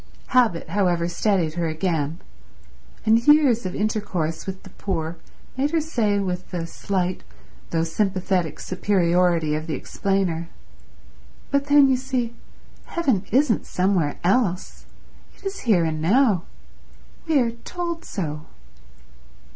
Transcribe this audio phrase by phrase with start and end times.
[0.29, 2.17] Habit, however, steadied her again;
[3.05, 5.17] and years of intercourse with the poor
[5.55, 7.23] made her say, with the slight
[7.69, 10.49] though sympathetic superiority of the explainer,
[11.51, 12.33] "But then, you see,
[12.85, 14.87] heaven isn't somewhere else.
[15.37, 16.45] It is here and now.
[17.27, 18.47] We are told so."